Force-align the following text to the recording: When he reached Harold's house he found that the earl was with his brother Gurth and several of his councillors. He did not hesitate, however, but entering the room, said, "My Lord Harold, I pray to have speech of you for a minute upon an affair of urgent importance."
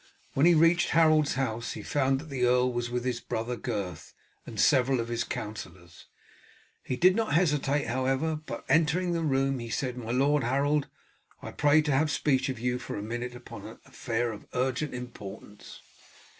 When 0.33 0.47
he 0.47 0.55
reached 0.55 0.89
Harold's 0.89 1.35
house 1.35 1.73
he 1.73 1.83
found 1.83 2.17
that 2.21 2.29
the 2.29 2.43
earl 2.43 2.73
was 2.73 2.89
with 2.89 3.05
his 3.05 3.19
brother 3.19 3.55
Gurth 3.55 4.15
and 4.47 4.59
several 4.59 4.99
of 4.99 5.09
his 5.09 5.23
councillors. 5.23 6.07
He 6.81 6.95
did 6.95 7.15
not 7.15 7.35
hesitate, 7.35 7.85
however, 7.85 8.35
but 8.43 8.65
entering 8.67 9.11
the 9.11 9.21
room, 9.21 9.61
said, 9.69 9.97
"My 9.99 10.09
Lord 10.09 10.41
Harold, 10.43 10.87
I 11.43 11.51
pray 11.51 11.83
to 11.83 11.91
have 11.91 12.09
speech 12.09 12.49
of 12.49 12.57
you 12.57 12.79
for 12.79 12.97
a 12.97 13.03
minute 13.03 13.35
upon 13.35 13.63
an 13.67 13.77
affair 13.85 14.31
of 14.31 14.47
urgent 14.55 14.95
importance." 14.95 15.81